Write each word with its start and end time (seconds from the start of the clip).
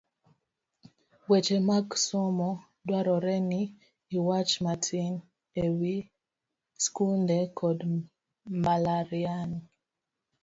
Weche 1.29 1.57
mag 1.69 1.87
Somo, 2.05 2.49
dwarore 2.87 3.35
ni 3.49 3.61
iwach 4.17 4.51
matin 4.65 5.13
e 5.63 5.65
wi 5.77 5.95
skunde 6.83 7.37
kod 7.59 7.79
mbalariany 8.57 9.53